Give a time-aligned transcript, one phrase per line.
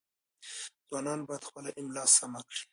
[0.87, 2.63] ځوانان باید خپله املاء سمه کړي.